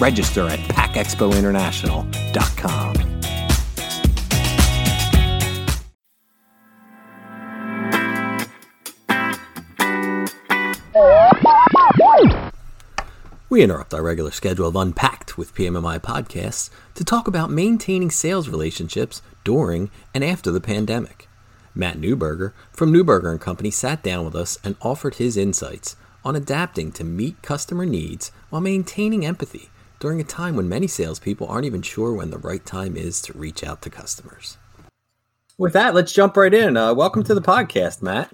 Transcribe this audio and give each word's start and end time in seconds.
Register 0.00 0.48
at 0.48 0.60
packexpointernational.com. 0.60 2.94
We 13.50 13.62
interrupt 13.62 13.94
our 13.94 14.02
regular 14.02 14.30
schedule 14.30 14.68
of 14.68 14.76
Unpacked 14.76 15.38
with 15.38 15.54
PMMI 15.54 16.00
podcasts 16.00 16.68
to 16.94 17.02
talk 17.02 17.26
about 17.26 17.50
maintaining 17.50 18.10
sales 18.10 18.48
relationships 18.48 19.22
during 19.42 19.90
and 20.12 20.22
after 20.22 20.50
the 20.50 20.60
pandemic. 20.60 21.28
Matt 21.74 21.98
Newberger 21.98 22.52
from 22.72 22.92
Newberger 22.92 23.30
and 23.30 23.40
Company 23.40 23.70
sat 23.70 24.02
down 24.02 24.26
with 24.26 24.34
us 24.34 24.58
and 24.62 24.76
offered 24.82 25.14
his 25.14 25.36
insights 25.36 25.96
on 26.24 26.36
adapting 26.36 26.92
to 26.92 27.04
meet 27.04 27.40
customer 27.40 27.86
needs 27.86 28.30
while 28.50 28.60
maintaining 28.60 29.24
empathy 29.24 29.70
during 29.98 30.20
a 30.20 30.24
time 30.24 30.56
when 30.56 30.68
many 30.68 30.86
salespeople 30.86 31.46
aren't 31.46 31.66
even 31.66 31.82
sure 31.82 32.12
when 32.12 32.30
the 32.30 32.38
right 32.38 32.64
time 32.64 32.96
is 32.96 33.20
to 33.22 33.32
reach 33.32 33.64
out 33.64 33.82
to 33.82 33.90
customers. 33.90 34.56
With 35.56 35.72
that, 35.72 35.94
let's 35.94 36.12
jump 36.12 36.36
right 36.36 36.54
in. 36.54 36.76
Uh, 36.76 36.94
welcome 36.94 37.24
to 37.24 37.34
the 37.34 37.42
podcast, 37.42 38.00
Matt. 38.00 38.32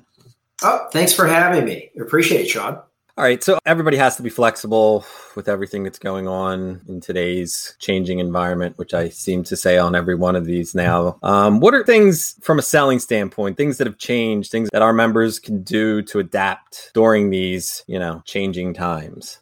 Oh, 0.62 0.86
thanks 0.92 1.12
for 1.12 1.26
having 1.26 1.64
me. 1.64 1.90
Appreciate 1.98 2.42
it, 2.42 2.48
Sean. 2.48 2.80
All 3.16 3.22
right, 3.22 3.42
so 3.44 3.58
everybody 3.64 3.96
has 3.96 4.16
to 4.16 4.22
be 4.22 4.28
flexible 4.28 5.06
with 5.36 5.48
everything 5.48 5.84
that's 5.84 6.00
going 6.00 6.26
on 6.26 6.80
in 6.88 7.00
today's 7.00 7.76
changing 7.78 8.18
environment, 8.18 8.76
which 8.76 8.92
I 8.92 9.08
seem 9.08 9.44
to 9.44 9.56
say 9.56 9.78
on 9.78 9.94
every 9.94 10.16
one 10.16 10.34
of 10.34 10.46
these 10.46 10.74
now. 10.74 11.18
Um, 11.22 11.60
what 11.60 11.74
are 11.74 11.84
things 11.84 12.34
from 12.42 12.58
a 12.58 12.62
selling 12.62 12.98
standpoint, 12.98 13.56
things 13.56 13.78
that 13.78 13.86
have 13.86 13.98
changed, 13.98 14.50
things 14.50 14.68
that 14.72 14.82
our 14.82 14.92
members 14.92 15.38
can 15.38 15.62
do 15.62 16.02
to 16.02 16.18
adapt 16.18 16.90
during 16.92 17.30
these, 17.30 17.84
you 17.86 18.00
know, 18.00 18.20
changing 18.26 18.74
times? 18.74 19.38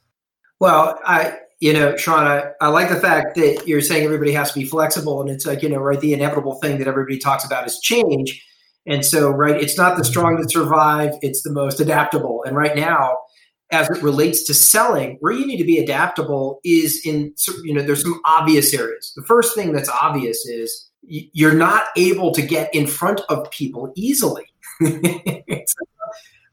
Well, 0.61 1.01
I 1.05 1.39
you 1.63 1.73
know, 1.73 1.97
Sean, 1.97 2.27
I, 2.27 2.43
I 2.61 2.71
like 2.71 2.89
the 2.89 2.99
fact 2.99 3.37
that 3.37 3.69
you're 3.69 3.81
saying 3.81 4.05
everybody 4.05 4.33
has 4.33 4.51
to 4.53 4.59
be 4.59 4.67
flexible. 4.67 5.21
And 5.21 5.31
it's 5.31 5.47
like, 5.47 5.63
you 5.63 5.69
know, 5.69 5.79
right, 5.79 6.01
the 6.01 6.13
inevitable 6.13 6.55
thing 6.57 6.79
that 6.79 6.89
everybody 6.89 7.19
talks 7.19 7.45
about 7.45 7.69
is 7.69 7.79
change. 7.79 8.45
And 8.85 9.05
so, 9.05 9.31
right, 9.31 9.55
it's 9.55 9.79
not 9.79 9.97
the 9.97 10.05
strong 10.05 10.41
that 10.41 10.51
survive, 10.51 11.13
it's 11.23 11.45
the 11.45 11.53
most 11.53 11.79
adaptable. 11.79 12.43
And 12.45 12.57
right 12.57 12.75
now, 12.75 13.17
as 13.71 13.89
it 13.91 14.03
relates 14.03 14.43
to 14.47 14.55
selling, 14.55 15.19
where 15.21 15.33
you 15.33 15.47
need 15.47 15.59
to 15.59 15.65
be 15.65 15.79
adaptable 15.79 16.59
is 16.65 17.01
in, 17.07 17.33
you 17.63 17.75
know, 17.75 17.83
there's 17.83 18.03
some 18.03 18.21
obvious 18.25 18.75
areas. 18.75 19.13
The 19.15 19.23
first 19.23 19.55
thing 19.55 19.73
that's 19.73 19.89
obvious 19.89 20.45
is 20.45 20.91
you're 21.03 21.55
not 21.55 21.85
able 21.97 22.33
to 22.33 22.43
get 22.43 22.75
in 22.75 22.89
front 22.89 23.21
of 23.29 23.49
people 23.53 23.93
easily. 23.95 24.47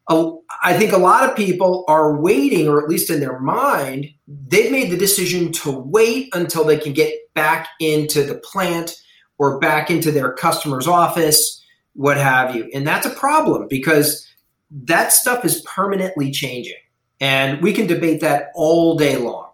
I 0.10 0.74
think 0.74 0.92
a 0.92 0.98
lot 0.98 1.30
of 1.30 1.36
people 1.36 1.86
are 1.88 2.20
waiting, 2.20 2.68
or 2.68 2.82
at 2.82 2.90
least 2.90 3.10
in 3.10 3.20
their 3.20 3.40
mind, 3.40 4.08
they've 4.28 4.72
made 4.72 4.92
the 4.92 4.98
decision 4.98 5.52
to 5.54 5.72
wait 5.72 6.30
until 6.34 6.64
they 6.64 6.78
can 6.78 6.94
get 6.94 7.14
back 7.36 7.68
into 7.80 8.24
the 8.24 8.36
plant 8.36 8.96
or 9.38 9.60
back 9.60 9.92
into 9.92 10.12
their 10.12 10.34
customer's 10.34 10.88
office, 10.88 11.64
what 11.94 12.18
have 12.18 12.56
you. 12.56 12.70
And 12.74 12.86
that's 12.86 13.06
a 13.06 13.12
problem 13.12 13.68
because 13.70 14.28
that 14.72 15.11
stuff 15.11 15.45
is 15.45 15.61
permanently 15.61 16.32
changing. 16.32 16.73
And 17.22 17.62
we 17.62 17.73
can 17.73 17.88
debate 17.88 18.22
that 18.22 18.50
all 18.56 18.98
day 18.98 19.17
long 19.17 19.50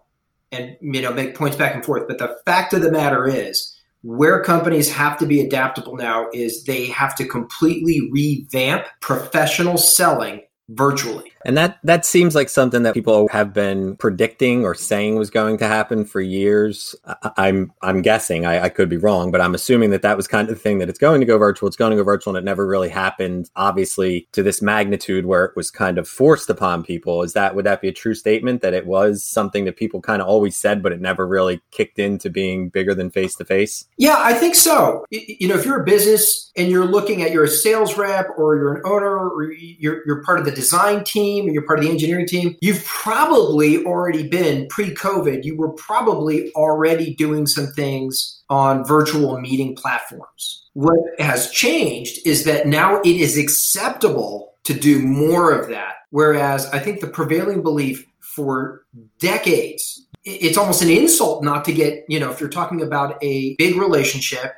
and 0.52 0.76
you 0.80 1.02
know 1.02 1.12
make 1.12 1.34
points 1.34 1.56
back 1.56 1.74
and 1.74 1.84
forth. 1.84 2.06
But 2.08 2.18
the 2.18 2.36
fact 2.44 2.72
of 2.72 2.82
the 2.82 2.92
matter 2.92 3.26
is, 3.26 3.76
where 4.02 4.42
companies 4.42 4.90
have 4.92 5.18
to 5.18 5.26
be 5.26 5.40
adaptable 5.40 5.96
now 5.96 6.28
is 6.32 6.62
they 6.64 6.86
have 6.86 7.16
to 7.16 7.26
completely 7.26 8.08
revamp 8.12 8.84
professional 9.00 9.76
selling 9.76 10.42
virtually. 10.68 11.32
And 11.44 11.56
that 11.56 11.78
that 11.84 12.04
seems 12.04 12.34
like 12.34 12.48
something 12.48 12.82
that 12.82 12.94
people 12.94 13.28
have 13.30 13.52
been 13.52 13.96
predicting 13.96 14.64
or 14.64 14.74
saying 14.74 15.14
was 15.14 15.30
going 15.30 15.58
to 15.58 15.68
happen 15.68 16.04
for 16.04 16.20
years. 16.20 16.94
I, 17.36 17.48
am 17.48 17.72
I'm 17.82 18.02
guessing 18.02 18.44
I, 18.44 18.64
I, 18.64 18.68
could 18.68 18.88
be 18.88 18.96
wrong, 18.96 19.30
but 19.30 19.40
I'm 19.40 19.54
assuming 19.54 19.90
that 19.90 20.02
that 20.02 20.16
was 20.16 20.26
kind 20.26 20.48
of 20.48 20.54
the 20.56 20.60
thing 20.60 20.78
that 20.78 20.88
it's 20.88 20.98
going 20.98 21.20
to 21.20 21.26
go 21.26 21.38
virtual. 21.38 21.68
It's 21.68 21.76
going 21.76 21.92
to 21.92 21.96
go 21.96 22.02
virtual, 22.02 22.34
and 22.34 22.42
it 22.42 22.48
never 22.48 22.66
really 22.66 22.88
happened. 22.88 23.48
Obviously, 23.54 24.26
to 24.32 24.42
this 24.42 24.60
magnitude 24.60 25.26
where 25.26 25.44
it 25.44 25.54
was 25.54 25.70
kind 25.70 25.98
of 25.98 26.08
forced 26.08 26.50
upon 26.50 26.82
people. 26.82 27.22
Is 27.22 27.32
that 27.34 27.54
would 27.54 27.64
that 27.64 27.80
be 27.80 27.88
a 27.88 27.92
true 27.92 28.14
statement 28.14 28.60
that 28.62 28.74
it 28.74 28.86
was 28.86 29.22
something 29.22 29.66
that 29.66 29.76
people 29.76 30.00
kind 30.00 30.20
of 30.20 30.26
always 30.26 30.56
said, 30.56 30.82
but 30.82 30.90
it 30.90 31.00
never 31.00 31.28
really 31.28 31.60
kicked 31.70 32.00
into 32.00 32.28
being 32.28 32.70
bigger 32.70 32.92
than 32.92 33.08
face 33.08 33.36
to 33.36 33.44
face? 33.44 33.84
Yeah, 33.98 34.16
I 34.18 34.34
think 34.34 34.56
so. 34.56 35.04
You 35.10 35.46
know, 35.46 35.54
if 35.54 35.64
you're 35.64 35.80
a 35.82 35.84
business 35.84 36.50
and 36.56 36.68
you're 36.68 36.86
looking 36.86 37.22
at 37.22 37.30
you're 37.30 37.44
a 37.44 37.48
sales 37.48 37.96
rep 37.96 38.26
or 38.36 38.56
you're 38.56 38.74
an 38.74 38.82
owner 38.84 39.30
or 39.30 39.52
you're 39.52 40.02
you're 40.04 40.24
part 40.24 40.40
of 40.40 40.44
the 40.44 40.55
design 40.56 41.04
team 41.04 41.44
and 41.44 41.54
you're 41.54 41.66
part 41.66 41.78
of 41.78 41.84
the 41.84 41.90
engineering 41.90 42.26
team, 42.26 42.56
you've 42.60 42.84
probably 42.84 43.84
already 43.84 44.26
been 44.28 44.66
pre 44.68 44.92
COVID, 44.92 45.44
you 45.44 45.56
were 45.56 45.72
probably 45.72 46.50
already 46.54 47.14
doing 47.14 47.46
some 47.46 47.68
things 47.68 48.42
on 48.50 48.84
virtual 48.84 49.38
meeting 49.40 49.76
platforms. 49.76 50.64
What 50.72 50.98
has 51.18 51.50
changed 51.50 52.26
is 52.26 52.44
that 52.44 52.66
now 52.66 53.00
it 53.02 53.16
is 53.16 53.38
acceptable 53.38 54.54
to 54.64 54.74
do 54.74 55.00
more 55.00 55.52
of 55.52 55.68
that. 55.68 55.94
Whereas 56.10 56.66
I 56.70 56.78
think 56.78 57.00
the 57.00 57.06
prevailing 57.06 57.62
belief 57.62 58.06
for 58.20 58.84
decades, 59.18 60.06
it's 60.24 60.58
almost 60.58 60.82
an 60.82 60.90
insult 60.90 61.44
not 61.44 61.64
to 61.66 61.72
get, 61.72 62.04
you 62.08 62.18
know, 62.18 62.30
if 62.30 62.40
you're 62.40 62.48
talking 62.48 62.82
about 62.82 63.16
a 63.22 63.54
big 63.56 63.76
relationship 63.76 64.54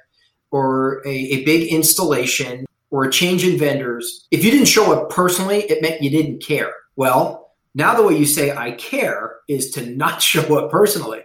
or 0.50 1.03
a, 1.06 1.10
a 1.10 1.44
big 1.44 1.70
installation 1.72 2.65
or 2.91 3.04
a 3.04 3.10
change 3.10 3.44
in 3.44 3.59
vendors, 3.59 4.26
if 4.31 4.44
you 4.44 4.50
didn't 4.50 4.69
show 4.69 4.93
up 4.93 5.10
personally, 5.10 5.60
it 5.60 5.82
meant 5.82 6.03
you 6.03 6.10
didn't 6.10 6.43
care. 6.43 6.72
Well, 6.97 7.53
now 7.75 7.94
the 7.94 8.03
way 8.03 8.16
you 8.16 8.26
say 8.26 8.54
I 8.54 8.72
care 8.72 9.37
is 9.49 9.71
to 9.72 9.87
not 9.87 10.22
show 10.31 10.59
up 10.59 10.71
personally. 10.71 11.21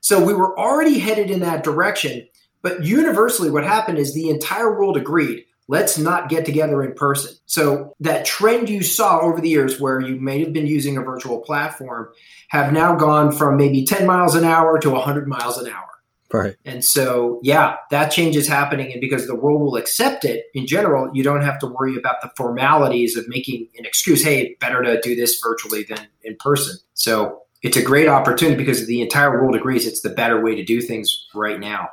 So 0.00 0.24
we 0.24 0.34
were 0.34 0.58
already 0.58 0.98
headed 0.98 1.30
in 1.30 1.40
that 1.40 1.64
direction, 1.64 2.28
but 2.62 2.84
universally 2.84 3.50
what 3.50 3.64
happened 3.64 3.98
is 3.98 4.14
the 4.14 4.30
entire 4.30 4.78
world 4.78 4.96
agreed 4.96 5.44
let's 5.68 5.98
not 5.98 6.28
get 6.28 6.44
together 6.44 6.82
in 6.82 6.94
person. 6.94 7.36
So 7.46 7.94
that 8.00 8.24
trend 8.24 8.68
you 8.68 8.82
saw 8.82 9.20
over 9.20 9.40
the 9.40 9.48
years 9.48 9.80
where 9.80 10.00
you 10.00 10.20
may 10.20 10.40
have 10.40 10.52
been 10.52 10.66
using 10.66 10.96
a 10.96 11.02
virtual 11.02 11.40
platform 11.40 12.08
have 12.48 12.72
now 12.72 12.94
gone 12.94 13.32
from 13.32 13.56
maybe 13.56 13.84
10 13.84 14.06
miles 14.06 14.34
an 14.34 14.44
hour 14.44 14.78
to 14.78 14.90
100 14.90 15.26
miles 15.26 15.58
an 15.58 15.68
hour. 15.68 15.88
Right. 16.32 16.56
And 16.64 16.84
so, 16.84 17.40
yeah, 17.42 17.76
that 17.90 18.10
change 18.10 18.36
is 18.36 18.48
happening. 18.48 18.92
And 18.92 19.00
because 19.00 19.26
the 19.26 19.34
world 19.34 19.60
will 19.60 19.76
accept 19.76 20.24
it 20.24 20.46
in 20.54 20.66
general, 20.66 21.08
you 21.14 21.22
don't 21.22 21.42
have 21.42 21.58
to 21.60 21.66
worry 21.66 21.96
about 21.96 22.20
the 22.20 22.30
formalities 22.36 23.16
of 23.16 23.28
making 23.28 23.68
an 23.78 23.84
excuse. 23.84 24.24
Hey, 24.24 24.56
better 24.60 24.82
to 24.82 25.00
do 25.00 25.14
this 25.14 25.40
virtually 25.40 25.84
than 25.84 26.08
in 26.24 26.36
person. 26.36 26.76
So 26.94 27.42
it's 27.62 27.76
a 27.76 27.82
great 27.82 28.08
opportunity 28.08 28.56
because 28.56 28.86
the 28.86 29.02
entire 29.02 29.40
world 29.40 29.54
agrees 29.54 29.86
it's 29.86 30.00
the 30.00 30.10
better 30.10 30.42
way 30.42 30.54
to 30.54 30.64
do 30.64 30.80
things 30.80 31.26
right 31.34 31.60
now. 31.60 31.88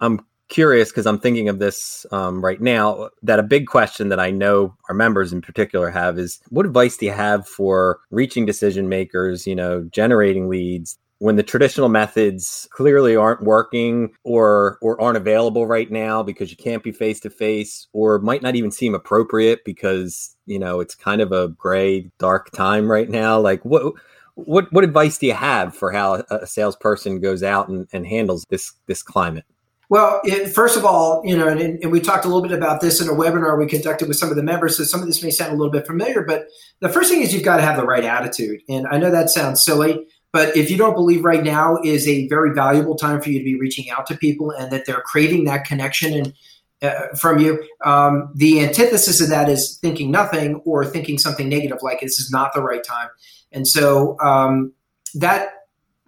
I'm 0.00 0.20
curious 0.48 0.90
because 0.90 1.06
I'm 1.06 1.18
thinking 1.18 1.48
of 1.48 1.58
this 1.58 2.06
um, 2.10 2.44
right 2.44 2.60
now. 2.60 3.10
That 3.22 3.38
a 3.38 3.42
big 3.42 3.66
question 3.66 4.08
that 4.08 4.20
I 4.20 4.30
know 4.30 4.74
our 4.88 4.94
members 4.94 5.32
in 5.32 5.40
particular 5.40 5.90
have 5.90 6.18
is 6.18 6.40
what 6.48 6.66
advice 6.66 6.96
do 6.96 7.06
you 7.06 7.12
have 7.12 7.46
for 7.46 8.00
reaching 8.10 8.46
decision 8.46 8.88
makers, 8.88 9.46
you 9.46 9.54
know, 9.54 9.88
generating 9.92 10.48
leads, 10.48 10.98
when 11.18 11.36
the 11.36 11.42
traditional 11.42 11.88
methods 11.88 12.68
clearly 12.72 13.16
aren't 13.16 13.42
working 13.42 14.10
or 14.24 14.78
or 14.82 15.00
aren't 15.00 15.16
available 15.16 15.66
right 15.66 15.90
now 15.90 16.22
because 16.22 16.50
you 16.50 16.56
can't 16.56 16.82
be 16.82 16.92
face 16.92 17.20
to 17.20 17.30
face 17.30 17.86
or 17.92 18.18
might 18.18 18.42
not 18.42 18.56
even 18.56 18.70
seem 18.70 18.94
appropriate 18.94 19.64
because 19.64 20.36
you 20.46 20.58
know 20.58 20.80
it's 20.80 20.94
kind 20.94 21.20
of 21.20 21.32
a 21.32 21.48
gray 21.48 22.10
dark 22.18 22.50
time 22.50 22.90
right 22.90 23.08
now 23.08 23.38
like 23.38 23.64
what 23.64 23.94
what 24.34 24.70
what 24.72 24.84
advice 24.84 25.18
do 25.18 25.26
you 25.26 25.34
have 25.34 25.74
for 25.74 25.92
how 25.92 26.22
a 26.30 26.46
salesperson 26.46 27.20
goes 27.20 27.42
out 27.42 27.68
and, 27.68 27.86
and 27.92 28.06
handles 28.06 28.44
this 28.50 28.72
this 28.86 29.02
climate 29.02 29.44
well, 29.90 30.20
it, 30.24 30.48
first 30.48 30.76
of 30.76 30.84
all, 30.84 31.22
you 31.24 31.36
know, 31.36 31.46
and, 31.46 31.60
and, 31.60 31.92
we 31.92 32.00
talked 32.00 32.24
a 32.24 32.28
little 32.28 32.42
bit 32.42 32.56
about 32.56 32.80
this 32.80 33.00
in 33.00 33.08
a 33.08 33.12
webinar 33.12 33.58
we 33.58 33.66
conducted 33.66 34.08
with 34.08 34.16
some 34.16 34.30
of 34.30 34.36
the 34.36 34.42
members. 34.42 34.76
So 34.76 34.84
some 34.84 35.00
of 35.00 35.06
this 35.06 35.22
may 35.22 35.30
sound 35.30 35.52
a 35.52 35.56
little 35.56 35.70
bit 35.70 35.86
familiar, 35.86 36.22
but 36.22 36.46
the 36.80 36.88
first 36.88 37.10
thing 37.10 37.20
is 37.20 37.34
you've 37.34 37.44
got 37.44 37.56
to 37.56 37.62
have 37.62 37.76
the 37.76 37.84
right 37.84 38.02
attitude. 38.02 38.60
And 38.68 38.86
I 38.86 38.96
know 38.96 39.10
that 39.10 39.30
sounds 39.30 39.62
silly, 39.62 40.06
but 40.34 40.56
if 40.56 40.68
you 40.68 40.76
don't 40.76 40.94
believe 40.94 41.24
right 41.24 41.44
now 41.44 41.78
is 41.84 42.08
a 42.08 42.26
very 42.26 42.52
valuable 42.52 42.96
time 42.96 43.20
for 43.20 43.30
you 43.30 43.38
to 43.38 43.44
be 43.44 43.54
reaching 43.54 43.88
out 43.90 44.04
to 44.06 44.16
people 44.16 44.50
and 44.50 44.72
that 44.72 44.84
they're 44.84 45.00
craving 45.02 45.44
that 45.44 45.64
connection 45.64 46.12
and 46.12 46.34
uh, 46.82 47.06
from 47.16 47.38
you, 47.38 47.64
um, 47.84 48.32
the 48.34 48.60
antithesis 48.60 49.20
of 49.20 49.28
that 49.28 49.48
is 49.48 49.78
thinking 49.80 50.10
nothing 50.10 50.56
or 50.64 50.84
thinking 50.84 51.18
something 51.18 51.48
negative, 51.48 51.78
like 51.82 52.00
this 52.00 52.18
is 52.18 52.32
not 52.32 52.52
the 52.52 52.60
right 52.60 52.82
time. 52.82 53.08
And 53.52 53.66
so 53.68 54.18
um, 54.18 54.72
that 55.14 55.50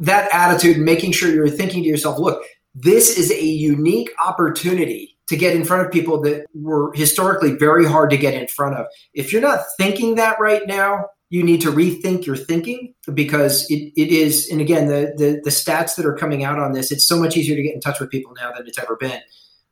that 0.01 0.29
attitude, 0.35 0.79
making 0.79 1.13
sure 1.13 1.33
you're 1.33 1.49
thinking 1.49 1.85
to 1.85 1.89
yourself, 1.89 2.19
look, 2.19 2.43
this 2.75 3.17
is 3.17 3.31
a 3.31 3.45
unique 3.45 4.11
opportunity 4.27 5.17
to 5.29 5.37
get 5.37 5.55
in 5.55 5.65
front 5.65 5.87
of 5.87 5.93
people 5.93 6.21
that 6.23 6.47
were 6.53 6.93
historically 6.95 7.53
very 7.53 7.87
hard 7.87 8.11
to 8.11 8.17
get 8.17 8.35
in 8.35 8.49
front 8.49 8.75
of. 8.75 8.87
If 9.15 9.33
you're 9.33 9.41
not 9.41 9.61
thinking 9.79 10.17
that 10.17 10.41
right 10.41 10.67
now, 10.67 11.11
you 11.29 11.43
need 11.43 11.61
to 11.61 11.73
rethink 11.73 12.25
your 12.25 12.37
thinking 12.37 12.95
because 13.13 13.69
it, 13.71 13.93
it 13.97 14.09
is 14.09 14.49
and 14.49 14.61
again 14.61 14.87
the, 14.87 15.13
the, 15.17 15.41
the 15.45 15.51
stats 15.51 15.97
that 15.97 16.07
are 16.07 16.15
coming 16.15 16.45
out 16.45 16.59
on 16.59 16.73
this 16.73 16.93
it's 16.93 17.05
so 17.05 17.19
much 17.19 17.37
easier 17.37 17.57
to 17.57 17.63
get 17.63 17.75
in 17.75 17.81
touch 17.81 18.01
with 18.01 18.11
people 18.11 18.33
now 18.37 18.53
than 18.53 18.67
it's 18.67 18.79
ever 18.79 18.97
been. 18.97 19.21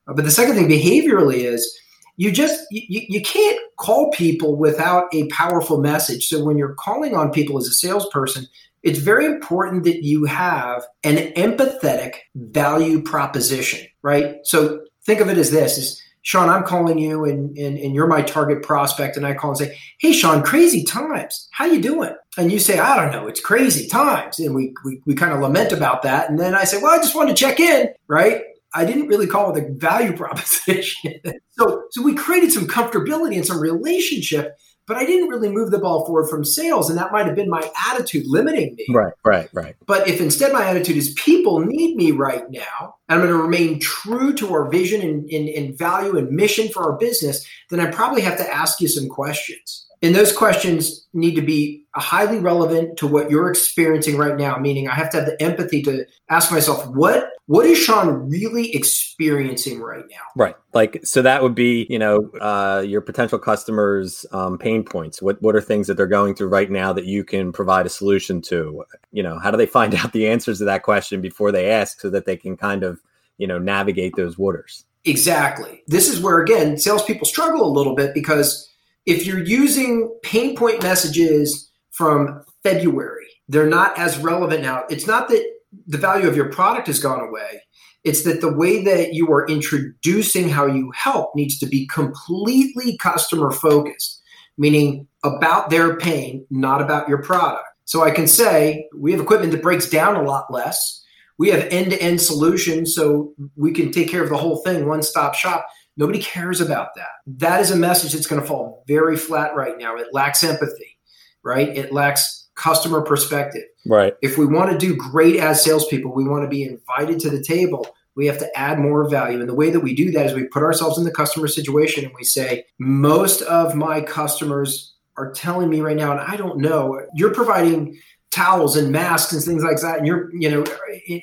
But 0.06 0.24
the 0.24 0.30
second 0.30 0.54
thing 0.56 0.68
behaviorally 0.68 1.44
is 1.44 1.78
you 2.16 2.30
just 2.30 2.60
you, 2.70 3.02
you 3.08 3.22
can't 3.22 3.60
call 3.78 4.10
people 4.10 4.56
without 4.56 5.06
a 5.14 5.28
powerful 5.28 5.80
message. 5.80 6.28
So 6.28 6.44
when 6.44 6.58
you're 6.58 6.74
calling 6.74 7.14
on 7.14 7.30
people 7.30 7.58
as 7.58 7.66
a 7.66 7.72
salesperson 7.72 8.46
it's 8.82 8.98
very 8.98 9.24
important 9.24 9.84
that 9.84 10.04
you 10.04 10.26
have 10.26 10.84
an 11.04 11.16
empathetic 11.34 12.16
value 12.34 13.02
proposition 13.02 13.86
right? 14.04 14.36
So 14.44 14.84
think 15.04 15.20
of 15.20 15.28
it 15.28 15.38
as 15.38 15.50
this 15.50 15.78
is 15.78 16.00
Sean, 16.24 16.48
I'm 16.48 16.64
calling 16.64 16.98
you 16.98 17.24
and, 17.26 17.56
and, 17.56 17.78
and 17.78 17.94
you're 17.94 18.06
my 18.06 18.22
target 18.22 18.62
prospect. 18.62 19.16
And 19.16 19.26
I 19.26 19.34
call 19.34 19.50
and 19.50 19.58
say, 19.58 19.78
Hey, 20.00 20.12
Sean, 20.12 20.42
crazy 20.42 20.82
times. 20.82 21.48
How 21.52 21.66
you 21.66 21.80
doing? 21.80 22.14
And 22.38 22.50
you 22.50 22.58
say, 22.58 22.78
I 22.78 22.96
don't 22.96 23.12
know. 23.12 23.28
It's 23.28 23.40
crazy 23.40 23.86
times. 23.86 24.38
And 24.38 24.54
we, 24.54 24.74
we, 24.84 25.02
we 25.04 25.14
kind 25.14 25.32
of 25.32 25.40
lament 25.40 25.72
about 25.72 26.02
that. 26.02 26.30
And 26.30 26.40
then 26.40 26.54
I 26.54 26.64
say, 26.64 26.78
well, 26.78 26.92
I 26.92 26.96
just 26.96 27.14
wanted 27.14 27.36
to 27.36 27.40
check 27.40 27.60
in, 27.60 27.90
right? 28.08 28.42
I 28.74 28.86
didn't 28.86 29.06
really 29.06 29.26
call 29.26 29.54
it 29.54 29.62
a 29.62 29.72
value 29.74 30.12
proposition. 30.16 31.14
so, 31.50 31.84
so 31.90 32.02
we 32.02 32.14
created 32.14 32.52
some 32.52 32.66
comfortability 32.66 33.36
and 33.36 33.46
some 33.46 33.60
relationship 33.60 34.56
but 34.86 34.96
I 34.96 35.04
didn't 35.06 35.28
really 35.28 35.48
move 35.48 35.70
the 35.70 35.78
ball 35.78 36.04
forward 36.04 36.28
from 36.28 36.44
sales. 36.44 36.90
And 36.90 36.98
that 36.98 37.12
might 37.12 37.26
have 37.26 37.34
been 37.34 37.48
my 37.48 37.70
attitude 37.90 38.24
limiting 38.26 38.74
me. 38.74 38.86
Right, 38.90 39.14
right, 39.24 39.48
right. 39.52 39.76
But 39.86 40.06
if 40.08 40.20
instead 40.20 40.52
my 40.52 40.64
attitude 40.66 40.96
is 40.96 41.14
people 41.14 41.60
need 41.60 41.96
me 41.96 42.10
right 42.10 42.44
now, 42.50 42.96
and 43.08 43.20
I'm 43.20 43.26
going 43.26 43.36
to 43.36 43.42
remain 43.42 43.80
true 43.80 44.34
to 44.34 44.52
our 44.52 44.68
vision 44.70 45.00
and, 45.00 45.28
and, 45.30 45.48
and 45.48 45.78
value 45.78 46.16
and 46.18 46.30
mission 46.30 46.68
for 46.68 46.82
our 46.82 46.98
business, 46.98 47.46
then 47.70 47.80
I 47.80 47.90
probably 47.90 48.22
have 48.22 48.36
to 48.38 48.54
ask 48.54 48.80
you 48.80 48.88
some 48.88 49.08
questions. 49.08 49.83
And 50.04 50.14
those 50.14 50.36
questions 50.36 51.08
need 51.14 51.34
to 51.36 51.40
be 51.40 51.82
highly 51.94 52.38
relevant 52.38 52.98
to 52.98 53.06
what 53.06 53.30
you're 53.30 53.48
experiencing 53.48 54.18
right 54.18 54.36
now, 54.36 54.58
meaning 54.58 54.86
I 54.86 54.94
have 54.94 55.08
to 55.10 55.16
have 55.16 55.26
the 55.26 55.42
empathy 55.42 55.80
to 55.84 56.04
ask 56.28 56.52
myself, 56.52 56.86
what 56.88 57.30
what 57.46 57.64
is 57.64 57.78
Sean 57.78 58.28
really 58.28 58.74
experiencing 58.74 59.80
right 59.80 60.04
now? 60.10 60.16
Right. 60.36 60.56
Like, 60.74 61.00
so 61.04 61.22
that 61.22 61.42
would 61.42 61.54
be, 61.54 61.86
you 61.88 61.98
know, 61.98 62.30
uh, 62.40 62.84
your 62.86 63.00
potential 63.00 63.38
customers' 63.38 64.26
um, 64.32 64.58
pain 64.58 64.84
points. 64.84 65.22
What 65.22 65.40
what 65.40 65.56
are 65.56 65.62
things 65.62 65.86
that 65.86 65.94
they're 65.94 66.06
going 66.06 66.34
through 66.34 66.48
right 66.48 66.70
now 66.70 66.92
that 66.92 67.06
you 67.06 67.24
can 67.24 67.50
provide 67.50 67.86
a 67.86 67.90
solution 67.90 68.42
to? 68.42 68.84
You 69.10 69.22
know, 69.22 69.38
how 69.38 69.50
do 69.50 69.56
they 69.56 69.66
find 69.66 69.94
out 69.94 70.12
the 70.12 70.28
answers 70.28 70.58
to 70.58 70.66
that 70.66 70.82
question 70.82 71.22
before 71.22 71.50
they 71.50 71.70
ask, 71.70 72.00
so 72.00 72.10
that 72.10 72.26
they 72.26 72.36
can 72.36 72.58
kind 72.58 72.82
of, 72.82 73.00
you 73.38 73.46
know, 73.46 73.58
navigate 73.58 74.16
those 74.16 74.36
waters? 74.36 74.84
Exactly. 75.06 75.82
This 75.86 76.08
is 76.08 76.20
where 76.20 76.40
again 76.40 76.76
salespeople 76.76 77.26
struggle 77.26 77.66
a 77.66 77.72
little 77.72 77.94
bit 77.94 78.12
because 78.12 78.70
if 79.06 79.26
you're 79.26 79.44
using 79.44 80.14
pain 80.22 80.56
point 80.56 80.82
messages 80.82 81.70
from 81.90 82.42
February, 82.62 83.26
they're 83.48 83.66
not 83.66 83.98
as 83.98 84.18
relevant 84.18 84.62
now. 84.62 84.84
It's 84.88 85.06
not 85.06 85.28
that 85.28 85.44
the 85.86 85.98
value 85.98 86.28
of 86.28 86.36
your 86.36 86.50
product 86.50 86.86
has 86.86 86.98
gone 86.98 87.20
away. 87.20 87.62
It's 88.04 88.22
that 88.24 88.40
the 88.40 88.52
way 88.52 88.84
that 88.84 89.14
you 89.14 89.30
are 89.32 89.46
introducing 89.46 90.48
how 90.48 90.66
you 90.66 90.92
help 90.94 91.34
needs 91.34 91.58
to 91.58 91.66
be 91.66 91.86
completely 91.86 92.98
customer 92.98 93.50
focused, 93.50 94.20
meaning 94.58 95.08
about 95.24 95.70
their 95.70 95.96
pain, 95.96 96.46
not 96.50 96.82
about 96.82 97.08
your 97.08 97.22
product. 97.22 97.64
So 97.86 98.02
I 98.02 98.10
can 98.10 98.26
say 98.26 98.88
we 98.96 99.12
have 99.12 99.20
equipment 99.20 99.52
that 99.52 99.62
breaks 99.62 99.88
down 99.88 100.16
a 100.16 100.22
lot 100.22 100.52
less. 100.52 101.02
We 101.38 101.50
have 101.50 101.66
end 101.70 101.90
to 101.90 102.00
end 102.00 102.20
solutions, 102.20 102.94
so 102.94 103.34
we 103.56 103.72
can 103.72 103.90
take 103.90 104.08
care 104.08 104.22
of 104.22 104.30
the 104.30 104.36
whole 104.36 104.58
thing, 104.58 104.86
one 104.86 105.02
stop 105.02 105.34
shop. 105.34 105.66
Nobody 105.96 106.18
cares 106.18 106.60
about 106.60 106.94
that. 106.96 107.08
That 107.26 107.60
is 107.60 107.70
a 107.70 107.76
message 107.76 108.12
that's 108.12 108.26
going 108.26 108.40
to 108.40 108.46
fall 108.46 108.84
very 108.88 109.16
flat 109.16 109.54
right 109.54 109.78
now. 109.78 109.96
It 109.96 110.08
lacks 110.12 110.42
empathy, 110.42 110.98
right? 111.42 111.68
It 111.68 111.92
lacks 111.92 112.48
customer 112.56 113.02
perspective. 113.02 113.64
Right. 113.86 114.14
If 114.22 114.38
we 114.38 114.46
want 114.46 114.72
to 114.72 114.78
do 114.78 114.96
great 114.96 115.36
as 115.36 115.62
salespeople, 115.62 116.12
we 116.14 116.24
want 116.24 116.44
to 116.44 116.48
be 116.48 116.64
invited 116.64 117.20
to 117.20 117.30
the 117.30 117.42
table. 117.42 117.86
We 118.16 118.26
have 118.26 118.38
to 118.38 118.58
add 118.58 118.78
more 118.78 119.08
value. 119.08 119.40
And 119.40 119.48
the 119.48 119.54
way 119.54 119.70
that 119.70 119.80
we 119.80 119.94
do 119.94 120.10
that 120.12 120.26
is 120.26 120.34
we 120.34 120.44
put 120.44 120.62
ourselves 120.62 120.98
in 120.98 121.04
the 121.04 121.10
customer 121.10 121.48
situation 121.48 122.04
and 122.04 122.14
we 122.14 122.24
say, 122.24 122.64
most 122.78 123.42
of 123.42 123.74
my 123.74 124.00
customers 124.00 124.94
are 125.16 125.32
telling 125.32 125.68
me 125.68 125.80
right 125.80 125.96
now, 125.96 126.10
and 126.12 126.20
I 126.20 126.36
don't 126.36 126.58
know, 126.58 127.00
you're 127.14 127.34
providing 127.34 127.98
towels 128.30 128.76
and 128.76 128.90
masks 128.90 129.32
and 129.32 129.42
things 129.42 129.62
like 129.62 129.80
that. 129.80 129.98
And 129.98 130.06
you're, 130.06 130.34
you 130.34 130.50
know, 130.50 130.64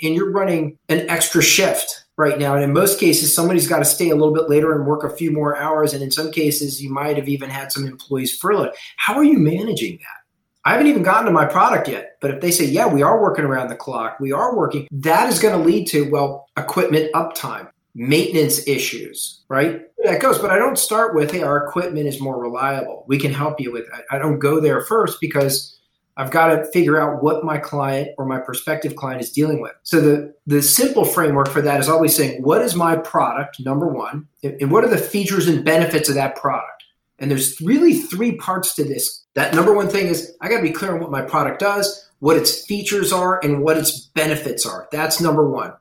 and 0.01 0.15
you're 0.15 0.31
running 0.31 0.77
an 0.87 1.09
extra 1.09 1.41
shift 1.41 2.05
right 2.21 2.39
now. 2.39 2.55
And 2.55 2.63
in 2.63 2.71
most 2.71 2.99
cases, 2.99 3.35
somebody's 3.35 3.67
got 3.67 3.79
to 3.79 3.85
stay 3.85 4.09
a 4.09 4.15
little 4.15 4.33
bit 4.33 4.49
later 4.49 4.73
and 4.73 4.85
work 4.85 5.03
a 5.03 5.09
few 5.09 5.31
more 5.31 5.57
hours. 5.57 5.93
And 5.93 6.03
in 6.03 6.11
some 6.11 6.31
cases, 6.31 6.81
you 6.81 6.89
might 6.89 7.17
have 7.17 7.27
even 7.27 7.49
had 7.49 7.71
some 7.71 7.85
employees 7.85 8.37
furloughed. 8.37 8.73
How 8.97 9.15
are 9.15 9.23
you 9.23 9.39
managing 9.39 9.97
that? 9.97 10.21
I 10.63 10.73
haven't 10.73 10.87
even 10.87 11.01
gotten 11.01 11.25
to 11.25 11.31
my 11.31 11.45
product 11.45 11.87
yet. 11.87 12.17
But 12.21 12.31
if 12.31 12.41
they 12.41 12.51
say, 12.51 12.65
yeah, 12.65 12.85
we 12.85 13.01
are 13.01 13.19
working 13.19 13.45
around 13.45 13.69
the 13.69 13.75
clock, 13.75 14.19
we 14.19 14.31
are 14.31 14.55
working, 14.55 14.87
that 14.91 15.27
is 15.27 15.39
going 15.39 15.57
to 15.57 15.65
lead 15.65 15.87
to, 15.87 16.09
well, 16.11 16.47
equipment 16.55 17.11
uptime, 17.13 17.67
maintenance 17.95 18.67
issues, 18.67 19.41
right? 19.49 19.81
That 20.03 20.21
goes. 20.21 20.37
But 20.37 20.51
I 20.51 20.59
don't 20.59 20.77
start 20.77 21.15
with, 21.15 21.31
hey, 21.31 21.41
our 21.41 21.67
equipment 21.67 22.07
is 22.07 22.21
more 22.21 22.39
reliable. 22.39 23.05
We 23.07 23.17
can 23.17 23.33
help 23.33 23.59
you 23.59 23.71
with 23.71 23.89
that. 23.91 24.03
I 24.11 24.19
don't 24.19 24.37
go 24.37 24.59
there 24.59 24.81
first 24.81 25.19
because 25.19 25.75
I've 26.21 26.29
got 26.29 26.55
to 26.55 26.65
figure 26.71 27.01
out 27.01 27.23
what 27.23 27.43
my 27.43 27.57
client 27.57 28.09
or 28.19 28.27
my 28.27 28.39
prospective 28.39 28.95
client 28.95 29.23
is 29.23 29.31
dealing 29.31 29.59
with. 29.59 29.71
So 29.81 29.99
the 29.99 30.33
the 30.45 30.61
simple 30.61 31.03
framework 31.03 31.49
for 31.49 31.63
that 31.63 31.79
is 31.79 31.89
always 31.89 32.15
saying, 32.15 32.43
what 32.43 32.61
is 32.61 32.75
my 32.75 32.95
product, 32.95 33.59
number 33.59 33.87
one, 33.87 34.27
and 34.43 34.71
what 34.71 34.83
are 34.83 34.89
the 34.89 34.99
features 34.99 35.47
and 35.47 35.65
benefits 35.65 36.09
of 36.09 36.15
that 36.15 36.35
product? 36.35 36.83
And 37.17 37.31
there's 37.31 37.59
really 37.59 37.95
three 37.95 38.35
parts 38.35 38.75
to 38.75 38.83
this. 38.83 39.25
That 39.33 39.55
number 39.55 39.73
one 39.73 39.89
thing 39.89 40.07
is 40.07 40.31
I 40.41 40.47
got 40.47 40.57
to 40.57 40.63
be 40.63 40.71
clear 40.71 40.93
on 40.93 40.99
what 40.99 41.09
my 41.09 41.23
product 41.23 41.59
does, 41.59 42.07
what 42.19 42.37
its 42.37 42.67
features 42.67 43.11
are, 43.11 43.43
and 43.43 43.63
what 43.63 43.77
its 43.77 43.99
benefits 43.99 44.63
are. 44.63 44.87
That's 44.91 45.21
number 45.21 45.49
one. 45.49 45.73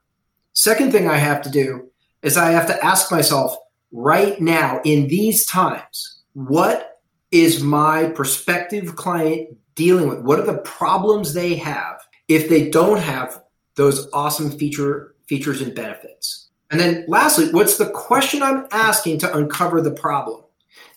Second 0.54 0.90
thing 0.90 1.06
I 1.06 1.18
have 1.18 1.42
to 1.42 1.50
do 1.50 1.90
is 2.22 2.38
I 2.38 2.52
have 2.52 2.66
to 2.68 2.82
ask 2.82 3.12
myself 3.12 3.54
right 3.92 4.40
now 4.40 4.80
in 4.84 5.08
these 5.08 5.44
times, 5.44 6.22
what 6.32 6.98
is 7.30 7.62
my 7.62 8.06
prospective 8.06 8.96
client 8.96 9.56
dealing 9.80 10.10
with? 10.10 10.20
What 10.20 10.38
are 10.38 10.44
the 10.44 10.58
problems 10.58 11.32
they 11.32 11.54
have 11.54 12.02
if 12.28 12.50
they 12.50 12.68
don't 12.68 13.00
have 13.00 13.42
those 13.76 14.10
awesome 14.12 14.50
feature 14.50 15.14
features 15.26 15.62
and 15.62 15.74
benefits? 15.74 16.50
And 16.70 16.78
then 16.78 17.06
lastly, 17.08 17.50
what's 17.50 17.78
the 17.78 17.88
question 17.88 18.42
I'm 18.42 18.66
asking 18.72 19.20
to 19.20 19.34
uncover 19.34 19.80
the 19.80 19.90
problem? 19.90 20.42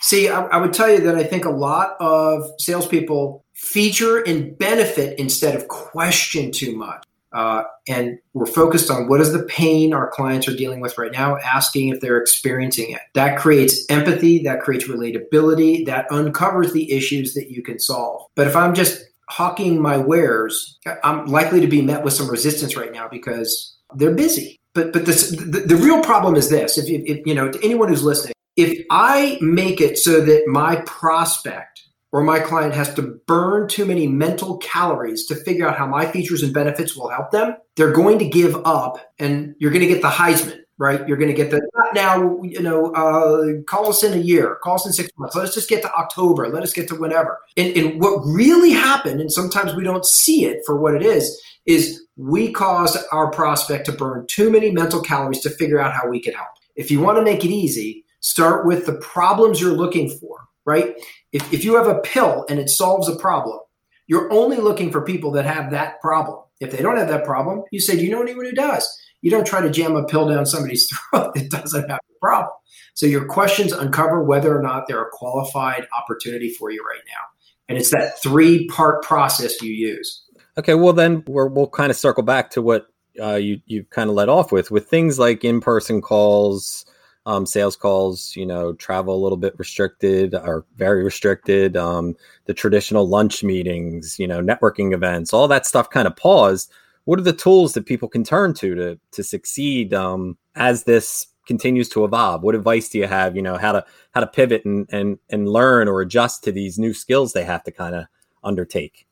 See, 0.01 0.27
I, 0.27 0.41
I 0.47 0.57
would 0.57 0.73
tell 0.73 0.91
you 0.91 0.99
that 0.99 1.15
I 1.15 1.23
think 1.23 1.45
a 1.45 1.49
lot 1.49 1.95
of 2.01 2.43
salespeople 2.59 3.45
feature 3.53 4.17
and 4.21 4.57
benefit 4.57 5.17
instead 5.17 5.55
of 5.55 5.69
question 5.69 6.51
too 6.51 6.75
much. 6.75 7.05
Uh, 7.33 7.63
and 7.87 8.19
we're 8.33 8.45
focused 8.45 8.91
on 8.91 9.07
what 9.07 9.19
is 9.19 9.33
the 9.33 9.43
pain 9.43 9.93
our 9.93 10.09
clients 10.11 10.47
are 10.47 10.55
dealing 10.55 10.79
with 10.79 10.97
right 10.97 11.11
now, 11.11 11.37
asking 11.37 11.89
if 11.89 11.99
they're 11.99 12.17
experiencing 12.17 12.91
it. 12.91 13.01
That 13.15 13.39
creates 13.39 13.85
empathy, 13.89 14.43
that 14.43 14.61
creates 14.61 14.87
relatability, 14.87 15.85
that 15.87 16.05
uncovers 16.11 16.73
the 16.73 16.91
issues 16.91 17.33
that 17.33 17.49
you 17.49 17.63
can 17.63 17.79
solve. 17.79 18.27
But 18.35 18.47
if 18.47 18.55
I'm 18.55 18.75
just 18.75 19.03
hawking 19.29 19.81
my 19.81 19.97
wares, 19.97 20.77
I'm 21.03 21.25
likely 21.25 21.59
to 21.61 21.67
be 21.67 21.81
met 21.81 22.03
with 22.03 22.13
some 22.13 22.29
resistance 22.29 22.77
right 22.77 22.93
now 22.93 23.07
because 23.07 23.75
they're 23.95 24.13
busy. 24.13 24.59
But 24.73 24.93
but 24.93 25.05
this, 25.05 25.31
the, 25.31 25.63
the 25.65 25.75
real 25.75 26.01
problem 26.01 26.35
is 26.35 26.49
this: 26.49 26.77
if, 26.77 26.85
if 26.87 27.25
you 27.25 27.33
know, 27.33 27.51
to 27.51 27.59
anyone 27.63 27.89
who's 27.89 28.03
listening, 28.03 28.33
if 28.55 28.85
I 28.89 29.37
make 29.41 29.81
it 29.81 29.97
so 29.97 30.21
that 30.21 30.47
my 30.47 30.77
prospect 30.85 31.72
or 32.13 32.23
my 32.23 32.39
client 32.39 32.75
has 32.75 32.93
to 32.93 33.01
burn 33.25 33.67
too 33.67 33.85
many 33.85 34.07
mental 34.07 34.57
calories 34.57 35.25
to 35.25 35.35
figure 35.35 35.67
out 35.67 35.75
how 35.75 35.87
my 35.87 36.05
features 36.05 36.43
and 36.43 36.53
benefits 36.53 36.95
will 36.95 37.09
help 37.09 37.31
them, 37.31 37.57
they're 37.75 37.91
going 37.91 38.19
to 38.19 38.25
give 38.25 38.55
up 38.65 38.99
and 39.17 39.55
you're 39.57 39.71
going 39.71 39.81
to 39.81 39.87
get 39.87 40.03
the 40.03 40.09
Heisman, 40.09 40.59
right? 40.77 41.05
You're 41.07 41.17
going 41.17 41.31
to 41.31 41.35
get 41.35 41.49
the, 41.49 41.67
now, 41.95 42.39
you 42.43 42.61
know, 42.61 42.93
uh, 42.93 43.63
call 43.63 43.89
us 43.89 44.03
in 44.03 44.13
a 44.13 44.21
year, 44.21 44.59
call 44.63 44.75
us 44.75 44.85
in 44.85 44.93
six 44.93 45.09
months. 45.17 45.35
Let 45.35 45.45
us 45.45 45.55
just 45.55 45.67
get 45.67 45.81
to 45.81 45.91
October. 45.95 46.47
Let 46.49 46.61
us 46.61 46.71
get 46.71 46.87
to 46.89 46.95
whenever. 46.95 47.39
And, 47.57 47.75
and 47.75 47.99
what 47.99 48.19
really 48.19 48.71
happened, 48.71 49.19
and 49.19 49.31
sometimes 49.31 49.73
we 49.73 49.83
don't 49.83 50.05
see 50.05 50.45
it 50.45 50.59
for 50.67 50.79
what 50.79 50.93
it 50.93 51.01
is, 51.01 51.41
is 51.65 52.05
we 52.15 52.51
caused 52.51 52.97
our 53.11 53.31
prospect 53.31 53.87
to 53.87 53.91
burn 53.91 54.27
too 54.27 54.51
many 54.51 54.69
mental 54.69 55.01
calories 55.01 55.39
to 55.39 55.49
figure 55.49 55.79
out 55.79 55.93
how 55.93 56.07
we 56.07 56.19
can 56.19 56.35
help. 56.35 56.49
If 56.75 56.91
you 56.91 56.99
want 56.99 57.17
to 57.17 57.23
make 57.23 57.43
it 57.43 57.49
easy, 57.49 58.05
start 58.19 58.67
with 58.67 58.85
the 58.85 58.97
problems 58.97 59.59
you're 59.59 59.71
looking 59.71 60.11
for 60.11 60.47
right? 60.65 60.95
If, 61.31 61.53
if 61.53 61.63
you 61.65 61.75
have 61.75 61.87
a 61.87 61.99
pill 61.99 62.45
and 62.49 62.59
it 62.59 62.69
solves 62.69 63.07
a 63.07 63.15
problem, 63.15 63.59
you're 64.07 64.31
only 64.31 64.57
looking 64.57 64.91
for 64.91 65.01
people 65.01 65.31
that 65.31 65.45
have 65.45 65.71
that 65.71 66.01
problem. 66.01 66.39
If 66.59 66.71
they 66.71 66.81
don't 66.81 66.97
have 66.97 67.09
that 67.09 67.25
problem, 67.25 67.63
you 67.71 67.79
say, 67.79 67.95
Do 67.95 68.03
you 68.03 68.11
know 68.11 68.21
anyone 68.21 68.45
who 68.45 68.53
does? 68.53 68.87
You 69.21 69.31
don't 69.31 69.47
try 69.47 69.61
to 69.61 69.69
jam 69.69 69.95
a 69.95 70.03
pill 70.03 70.27
down 70.27 70.45
somebody's 70.45 70.87
throat 71.11 71.33
that 71.35 71.49
doesn't 71.49 71.89
have 71.89 71.99
the 72.09 72.15
problem. 72.21 72.51
So 72.93 73.05
your 73.05 73.25
questions 73.25 73.71
uncover 73.71 74.23
whether 74.23 74.57
or 74.57 74.61
not 74.61 74.87
they're 74.87 75.01
a 75.01 75.09
qualified 75.11 75.87
opportunity 75.97 76.53
for 76.53 76.69
you 76.71 76.83
right 76.83 77.01
now. 77.07 77.21
And 77.69 77.77
it's 77.77 77.91
that 77.91 78.21
three 78.21 78.67
part 78.67 79.03
process 79.03 79.61
you 79.61 79.71
use. 79.71 80.23
Okay, 80.57 80.75
well 80.75 80.93
then 80.93 81.23
we 81.25 81.33
will 81.33 81.69
kind 81.69 81.89
of 81.89 81.97
circle 81.97 82.23
back 82.23 82.51
to 82.51 82.61
what 82.61 82.87
uh, 83.21 83.35
you 83.35 83.59
you 83.65 83.83
kind 83.85 84.09
of 84.09 84.15
let 84.15 84.29
off 84.29 84.51
with 84.51 84.71
with 84.71 84.87
things 84.87 85.17
like 85.17 85.43
in 85.43 85.61
person 85.61 86.01
calls, 86.01 86.85
um, 87.25 87.45
sales 87.45 87.75
calls, 87.75 88.35
you 88.35 88.45
know, 88.45 88.73
travel 88.73 89.15
a 89.15 89.21
little 89.21 89.37
bit 89.37 89.57
restricted 89.57 90.35
or 90.35 90.65
very 90.75 91.03
restricted, 91.03 91.77
um, 91.77 92.15
the 92.45 92.53
traditional 92.53 93.07
lunch 93.07 93.43
meetings, 93.43 94.19
you 94.19 94.27
know, 94.27 94.41
networking 94.41 94.93
events, 94.93 95.33
all 95.33 95.47
that 95.47 95.65
stuff 95.65 95.89
kind 95.89 96.07
of 96.07 96.15
paused. 96.15 96.71
What 97.05 97.19
are 97.19 97.23
the 97.23 97.33
tools 97.33 97.73
that 97.73 97.85
people 97.85 98.07
can 98.07 98.23
turn 98.23 98.53
to 98.55 98.75
to 98.75 98.99
to 99.11 99.23
succeed 99.23 99.93
um, 99.93 100.37
as 100.55 100.83
this 100.83 101.27
continues 101.45 101.89
to 101.89 102.05
evolve? 102.05 102.43
What 102.43 102.55
advice 102.55 102.89
do 102.89 102.97
you 102.97 103.07
have? 103.07 103.35
You 103.35 103.41
know, 103.41 103.57
how 103.57 103.73
to 103.73 103.85
how 104.11 104.21
to 104.21 104.27
pivot 104.27 104.65
and 104.65 104.87
and 104.91 105.17
and 105.29 105.47
learn 105.47 105.87
or 105.87 106.01
adjust 106.01 106.43
to 106.45 106.51
these 106.51 106.77
new 106.77 106.93
skills 106.93 107.33
they 107.33 107.43
have 107.43 107.63
to 107.63 107.71
kind 107.71 107.95
of 107.95 108.05
undertake. 108.43 109.07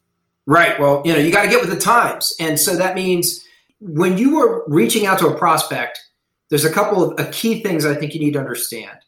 Right. 0.47 0.77
Well, 0.79 1.01
you 1.05 1.13
know, 1.13 1.19
you 1.19 1.31
got 1.31 1.43
to 1.43 1.49
get 1.49 1.61
with 1.61 1.69
the 1.69 1.79
times, 1.79 2.33
and 2.39 2.59
so 2.59 2.75
that 2.75 2.95
means 2.95 3.45
when 3.79 4.17
you 4.17 4.39
are 4.39 4.63
reaching 4.67 5.05
out 5.05 5.19
to 5.19 5.27
a 5.27 5.37
prospect, 5.37 5.99
there's 6.51 6.65
a 6.65 6.71
couple 6.71 7.11
of 7.11 7.31
key 7.31 7.63
things 7.63 7.85
I 7.87 7.95
think 7.95 8.13
you 8.13 8.19
need 8.19 8.33
to 8.33 8.39
understand 8.39 8.99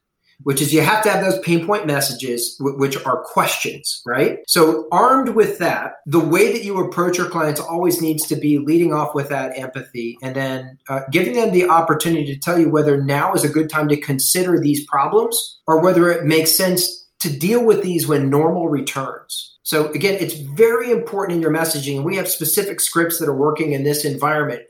which 0.44 0.62
is 0.62 0.74
you 0.74 0.82
have 0.82 1.04
to 1.04 1.10
have 1.10 1.24
those 1.24 1.40
pain 1.40 1.66
point 1.66 1.88
messages, 1.88 2.56
which 2.60 2.98
are 3.06 3.24
questions, 3.24 4.02
right? 4.06 4.40
So, 4.48 4.88
armed 4.92 5.30
with 5.30 5.58
that, 5.60 5.96
the 6.06 6.20
way 6.20 6.52
that 6.52 6.64
you 6.64 6.78
approach 6.80 7.18
your 7.18 7.30
clients 7.30 7.60
always 7.60 8.02
needs 8.02 8.26
to 8.28 8.36
be 8.36 8.58
leading 8.58 8.94
off 8.94 9.16
with 9.16 9.30
that 9.30 9.58
empathy 9.58 10.18
and 10.22 10.36
then 10.36 10.78
uh, 10.90 11.02
giving 11.12 11.34
them 11.34 11.52
the 11.52 11.70
opportunity 11.70 12.26
to 12.26 12.40
tell 12.40 12.60
you 12.60 12.70
whether 12.70 13.02
now 13.02 13.34
is 13.34 13.44
a 13.44 13.50
good 13.50 13.70
time 13.70 13.88
to 13.90 13.98
consider 13.98 14.60
these 14.60 14.86
problems 14.86 15.60
or 15.68 15.82
whether 15.82 16.10
it 16.10 16.26
makes 16.26 16.52
sense 16.52 17.08
to 17.20 17.30
deal 17.30 17.64
with 17.64 17.84
these 17.84 18.08
when 18.08 18.30
normal 18.30 18.68
returns. 18.68 19.58
So, 19.64 19.90
again, 19.92 20.18
it's 20.20 20.34
very 20.34 20.92
important 20.92 21.38
in 21.38 21.42
your 21.42 21.54
messaging. 21.54 21.98
And 21.98 22.06
we 22.06 22.18
have 22.18 22.28
specific 22.28 22.82
scripts 22.82 23.20
that 23.20 23.30
are 23.30 23.36
working 23.36 23.72
in 23.72 23.84
this 23.84 24.04
environment 24.04 24.64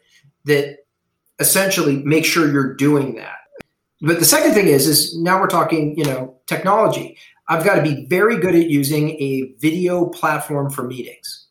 that 0.46 0.83
essentially 1.44 1.98
make 1.98 2.26
sure 2.26 2.50
you're 2.50 2.74
doing 2.74 3.16
that. 3.16 3.36
But 4.02 4.20
the 4.20 4.26
second 4.26 4.54
thing 4.54 4.68
is, 4.68 4.88
is 4.88 5.18
now 5.20 5.40
we're 5.40 5.48
talking, 5.48 5.98
you 5.98 6.06
know, 6.06 6.40
technology. 6.48 7.18
I've 7.50 7.66
got 7.66 7.76
to 7.76 7.82
be 7.82 8.06
very 8.08 8.38
good 8.40 8.56
at 8.56 8.70
using 8.70 9.12
a 9.12 9.54
video 9.60 10.06
platform 10.08 10.70
for 10.70 10.88
meetings. 10.88 11.48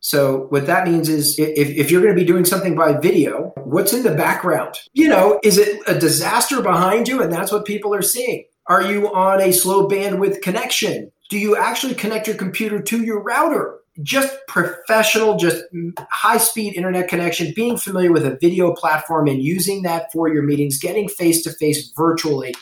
So 0.00 0.46
what 0.48 0.66
that 0.66 0.88
means 0.88 1.08
is 1.08 1.38
if, 1.38 1.68
if 1.68 1.90
you're 1.90 2.02
going 2.02 2.14
to 2.14 2.20
be 2.20 2.26
doing 2.26 2.44
something 2.44 2.74
by 2.74 2.98
video, 2.98 3.52
what's 3.64 3.92
in 3.92 4.02
the 4.02 4.14
background? 4.14 4.74
You 4.94 5.08
know, 5.08 5.38
is 5.44 5.58
it 5.58 5.80
a 5.86 5.98
disaster 5.98 6.60
behind 6.62 7.06
you? 7.06 7.22
And 7.22 7.32
that's 7.32 7.52
what 7.52 7.64
people 7.64 7.94
are 7.94 8.02
seeing. 8.02 8.44
Are 8.66 8.82
you 8.82 9.12
on 9.14 9.40
a 9.40 9.52
slow 9.52 9.88
bandwidth 9.88 10.42
connection? 10.42 11.12
Do 11.28 11.38
you 11.38 11.56
actually 11.56 11.94
connect 11.94 12.26
your 12.26 12.36
computer 12.36 12.82
to 12.82 13.04
your 13.04 13.22
router? 13.22 13.79
Just 14.02 14.36
professional, 14.46 15.36
just 15.36 15.62
high 16.10 16.38
speed 16.38 16.74
internet 16.74 17.08
connection, 17.08 17.52
being 17.54 17.76
familiar 17.76 18.12
with 18.12 18.24
a 18.24 18.36
video 18.40 18.72
platform 18.72 19.28
and 19.28 19.42
using 19.42 19.82
that 19.82 20.10
for 20.12 20.32
your 20.32 20.42
meetings, 20.42 20.78
getting 20.78 21.08
face 21.08 21.42
to 21.44 21.52
face 21.52 21.92
virtually, 21.96 22.54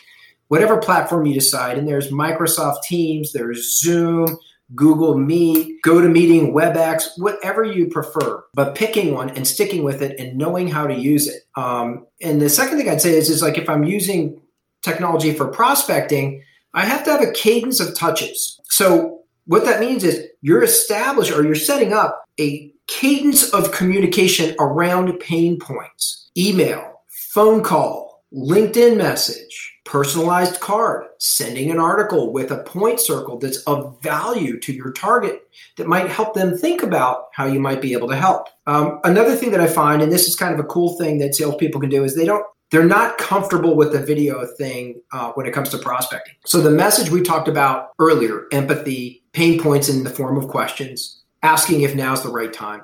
whatever 0.49 0.79
platform 0.79 1.27
you 1.27 1.35
decide. 1.35 1.79
And 1.79 1.89
there's 1.89 2.11
Microsoft 2.11 2.83
Teams, 2.83 3.33
there's 3.33 3.81
Zoom, 3.81 4.39
Google 4.75 5.17
Meet, 5.17 5.81
GoToMeeting, 5.85 6.53
WebEx, 6.53 7.05
whatever 7.17 7.65
you 7.65 7.87
prefer, 7.87 8.45
but 8.55 8.75
picking 8.75 9.15
one 9.15 9.31
and 9.31 9.47
sticking 9.47 9.83
with 9.83 10.03
it 10.03 10.19
and 10.21 10.37
knowing 10.37 10.69
how 10.69 10.87
to 10.87 10.95
use 10.95 11.27
it. 11.27 11.43
Um, 11.57 12.07
and 12.21 12.41
the 12.41 12.51
second 12.51 12.79
thing 12.79 12.89
I'd 12.89 13.01
say 13.01 13.17
is, 13.17 13.31
is 13.31 13.41
like 13.43 13.57
if 13.57 13.69
I'm 13.69 13.85
using 13.85 14.41
technology 14.83 15.33
for 15.33 15.49
prospecting, 15.49 16.43
I 16.75 16.85
have 16.85 17.03
to 17.05 17.11
have 17.11 17.23
a 17.23 17.33
cadence 17.33 17.81
of 17.81 17.95
touches. 17.95 18.61
So 18.65 19.23
what 19.49 19.65
that 19.65 19.81
means 19.81 20.05
is 20.05 20.27
you're 20.43 20.63
establishing 20.63 21.35
or 21.35 21.43
you're 21.43 21.55
setting 21.55 21.95
up 21.95 22.23
a 22.39 22.73
cadence 22.87 23.51
of 23.53 23.73
communication 23.73 24.55
around 24.61 25.19
pain 25.21 25.59
points 25.59 26.31
email, 26.37 27.01
phone 27.09 27.63
call, 27.63 28.23
LinkedIn 28.33 28.99
message, 28.99 29.75
personalized 29.87 30.61
card, 30.61 31.07
sending 31.19 31.71
an 31.71 31.79
article 31.79 32.31
with 32.31 32.51
a 32.51 32.63
point 32.65 33.01
circle 33.01 33.39
that's 33.39 33.57
of 33.63 34.01
value 34.03 34.61
to 34.61 34.73
your 34.73 34.93
target 34.93 35.41
that 35.79 35.87
might 35.87 36.11
help 36.11 36.35
them 36.35 36.57
think 36.57 36.83
about 36.83 37.25
how 37.33 37.47
you 37.47 37.59
might 37.59 37.81
be 37.81 37.95
able 37.95 38.09
to 38.09 38.17
help. 38.17 38.49
Um, 38.67 39.01
another 39.03 39.35
thing 39.35 39.51
that 39.53 39.63
I 39.63 39.67
find, 39.67 40.03
and 40.03 40.13
this 40.13 40.29
is 40.29 40.37
kind 40.37 40.53
of 40.53 40.61
a 40.61 40.69
cool 40.69 40.99
thing 40.99 41.19
that 41.19 41.35
salespeople 41.35 41.81
can 41.81 41.91
do, 41.91 42.05
is 42.05 42.15
they 42.15 42.27
don't 42.27 42.45
they're 42.71 42.85
not 42.85 43.19
comfortable 43.19 43.77
with 43.77 43.93
the 43.93 44.01
video 44.01 44.47
thing 44.47 45.01
uh, 45.13 45.33
when 45.33 45.47
it 45.47 45.53
comes 45.53 45.71
to 45.71 45.79
prospecting. 45.79 46.35
So 46.45 46.61
the 46.61 46.71
message 46.71 47.11
we 47.11 47.23
talked 47.23 47.49
about 47.49 47.91
earlier, 47.99 48.47
empathy, 48.53 49.23
pain 49.33 49.61
points 49.61 49.89
in 49.89 50.05
the 50.05 50.11
form 50.11 50.37
of 50.37 50.49
questions, 50.49 51.23
asking 51.43 51.83
if 51.83 51.95
now's 51.95 52.23
the 52.23 52.31
right 52.31 52.53
time. 52.53 52.83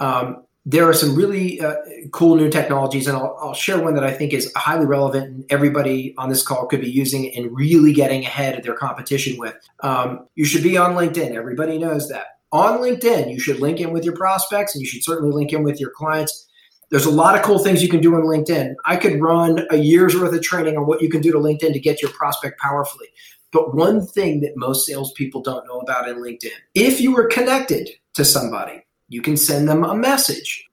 Um, 0.00 0.42
there 0.68 0.88
are 0.88 0.92
some 0.92 1.14
really 1.14 1.60
uh, 1.60 1.76
cool 2.10 2.34
new 2.34 2.50
technologies, 2.50 3.06
and 3.06 3.16
I'll, 3.16 3.38
I'll, 3.40 3.54
share 3.54 3.80
one 3.80 3.94
that 3.94 4.02
I 4.02 4.12
think 4.12 4.32
is 4.32 4.52
highly 4.56 4.84
relevant 4.84 5.24
and 5.26 5.44
everybody 5.48 6.12
on 6.18 6.28
this 6.28 6.42
call 6.42 6.66
could 6.66 6.80
be 6.80 6.90
using 6.90 7.32
and 7.36 7.56
really 7.56 7.92
getting 7.92 8.24
ahead 8.24 8.58
of 8.58 8.64
their 8.64 8.74
competition 8.74 9.38
with. 9.38 9.54
Um, 9.84 10.26
you 10.34 10.44
should 10.44 10.64
be 10.64 10.76
on 10.76 10.96
LinkedIn. 10.96 11.36
Everybody 11.36 11.78
knows 11.78 12.08
that. 12.08 12.38
On 12.50 12.80
LinkedIn, 12.80 13.32
you 13.32 13.38
should 13.38 13.60
link 13.60 13.80
in 13.80 13.92
with 13.92 14.04
your 14.04 14.16
prospects 14.16 14.74
and 14.74 14.82
you 14.82 14.88
should 14.88 15.04
certainly 15.04 15.32
link 15.32 15.52
in 15.52 15.62
with 15.62 15.80
your 15.80 15.90
clients 15.90 16.48
there's 16.90 17.06
a 17.06 17.10
lot 17.10 17.36
of 17.36 17.42
cool 17.42 17.58
things 17.58 17.82
you 17.82 17.88
can 17.88 18.00
do 18.00 18.14
on 18.14 18.22
LinkedIn. 18.22 18.74
I 18.84 18.96
could 18.96 19.20
run 19.20 19.66
a 19.70 19.76
year's 19.76 20.14
worth 20.14 20.34
of 20.34 20.42
training 20.42 20.76
on 20.76 20.86
what 20.86 21.02
you 21.02 21.08
can 21.08 21.20
do 21.20 21.32
to 21.32 21.38
LinkedIn 21.38 21.72
to 21.72 21.80
get 21.80 22.00
your 22.00 22.12
prospect 22.12 22.60
powerfully. 22.60 23.08
But 23.52 23.74
one 23.74 24.06
thing 24.06 24.40
that 24.40 24.56
most 24.56 24.86
salespeople 24.86 25.42
don't 25.42 25.66
know 25.66 25.80
about 25.80 26.08
in 26.08 26.16
LinkedIn, 26.16 26.50
if 26.74 27.00
you 27.00 27.16
are 27.18 27.26
connected 27.26 27.88
to 28.14 28.24
somebody, 28.24 28.84
you 29.08 29.22
can 29.22 29.36
send 29.36 29.68
them 29.68 29.84
a 29.84 29.94
message. 29.96 30.64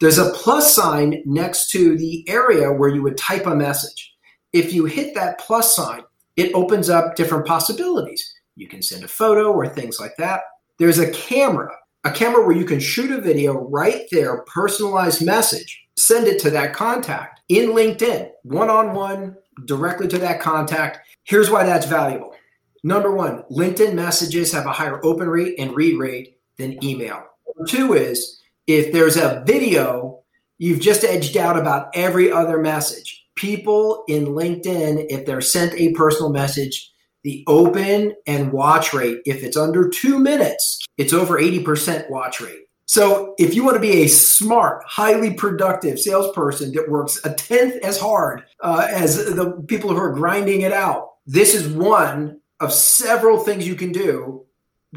There's 0.00 0.18
a 0.18 0.32
plus 0.32 0.74
sign 0.74 1.22
next 1.24 1.70
to 1.70 1.96
the 1.96 2.28
area 2.28 2.72
where 2.72 2.90
you 2.90 3.02
would 3.02 3.16
type 3.16 3.46
a 3.46 3.54
message. 3.54 4.12
If 4.52 4.72
you 4.72 4.84
hit 4.84 5.14
that 5.14 5.38
plus 5.38 5.74
sign, 5.74 6.02
it 6.36 6.52
opens 6.54 6.90
up 6.90 7.16
different 7.16 7.46
possibilities. 7.46 8.34
You 8.56 8.68
can 8.68 8.82
send 8.82 9.04
a 9.04 9.08
photo 9.08 9.52
or 9.52 9.68
things 9.68 10.00
like 10.00 10.16
that. 10.18 10.42
There's 10.78 10.98
a 10.98 11.10
camera 11.12 11.72
a 12.04 12.10
camera 12.10 12.44
where 12.44 12.56
you 12.56 12.64
can 12.64 12.80
shoot 12.80 13.10
a 13.10 13.20
video 13.20 13.54
right 13.68 14.02
there, 14.10 14.42
personalized 14.42 15.24
message, 15.24 15.86
send 15.96 16.26
it 16.26 16.38
to 16.40 16.50
that 16.50 16.74
contact 16.74 17.40
in 17.48 17.70
LinkedIn, 17.70 18.30
one 18.42 18.70
on 18.70 18.94
one, 18.94 19.36
directly 19.64 20.08
to 20.08 20.18
that 20.18 20.40
contact. 20.40 20.98
Here's 21.24 21.50
why 21.50 21.64
that's 21.64 21.86
valuable. 21.86 22.34
Number 22.82 23.14
one, 23.14 23.44
LinkedIn 23.50 23.94
messages 23.94 24.52
have 24.52 24.66
a 24.66 24.72
higher 24.72 25.00
open 25.04 25.28
rate 25.28 25.54
and 25.58 25.74
read 25.74 25.98
rate 25.98 26.36
than 26.58 26.82
email. 26.84 27.24
Two 27.66 27.94
is 27.94 28.42
if 28.66 28.92
there's 28.92 29.16
a 29.16 29.42
video, 29.46 30.22
you've 30.58 30.80
just 30.80 31.04
edged 31.04 31.36
out 31.36 31.58
about 31.58 31.88
every 31.94 32.30
other 32.30 32.58
message. 32.58 33.24
People 33.36 34.04
in 34.06 34.26
LinkedIn, 34.26 35.06
if 35.08 35.24
they're 35.24 35.40
sent 35.40 35.74
a 35.74 35.92
personal 35.92 36.30
message, 36.30 36.92
the 37.24 37.42
open 37.46 38.14
and 38.26 38.52
watch 38.52 38.92
rate, 38.92 39.20
if 39.26 39.42
it's 39.42 39.56
under 39.56 39.88
two 39.88 40.18
minutes, 40.18 40.78
it's 40.96 41.12
over 41.12 41.40
80% 41.40 42.08
watch 42.10 42.40
rate. 42.40 42.60
So 42.86 43.34
if 43.38 43.54
you 43.54 43.64
want 43.64 43.76
to 43.76 43.80
be 43.80 44.02
a 44.02 44.08
smart, 44.08 44.84
highly 44.86 45.32
productive 45.32 45.98
salesperson 45.98 46.72
that 46.72 46.90
works 46.90 47.18
a 47.24 47.32
tenth 47.32 47.82
as 47.82 47.98
hard 47.98 48.44
uh, 48.60 48.86
as 48.90 49.16
the 49.34 49.52
people 49.66 49.90
who 49.90 49.96
are 49.96 50.12
grinding 50.12 50.60
it 50.60 50.72
out, 50.72 51.12
this 51.26 51.54
is 51.54 51.66
one 51.66 52.40
of 52.60 52.72
several 52.72 53.38
things 53.38 53.66
you 53.66 53.74
can 53.74 53.90
do 53.90 54.44